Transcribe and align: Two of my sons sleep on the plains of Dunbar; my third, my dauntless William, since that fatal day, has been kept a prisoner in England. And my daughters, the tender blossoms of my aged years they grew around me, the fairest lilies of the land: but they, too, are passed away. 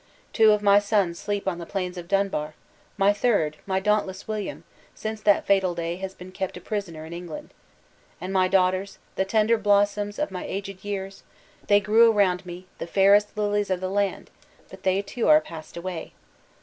Two 0.33 0.49
of 0.51 0.63
my 0.63 0.79
sons 0.79 1.19
sleep 1.19 1.47
on 1.47 1.59
the 1.59 1.65
plains 1.67 1.95
of 1.95 2.07
Dunbar; 2.07 2.55
my 2.97 3.13
third, 3.13 3.57
my 3.67 3.79
dauntless 3.79 4.27
William, 4.27 4.63
since 4.95 5.21
that 5.21 5.45
fatal 5.45 5.75
day, 5.75 5.97
has 5.97 6.15
been 6.15 6.31
kept 6.31 6.57
a 6.57 6.59
prisoner 6.59 7.05
in 7.05 7.13
England. 7.13 7.53
And 8.19 8.33
my 8.33 8.47
daughters, 8.47 8.97
the 9.15 9.25
tender 9.25 9.59
blossoms 9.59 10.17
of 10.17 10.31
my 10.31 10.43
aged 10.43 10.83
years 10.83 11.21
they 11.67 11.79
grew 11.79 12.11
around 12.11 12.47
me, 12.47 12.65
the 12.79 12.87
fairest 12.87 13.37
lilies 13.37 13.69
of 13.69 13.79
the 13.79 13.91
land: 13.91 14.31
but 14.71 14.81
they, 14.81 15.03
too, 15.03 15.27
are 15.27 15.39
passed 15.39 15.77
away. 15.77 16.13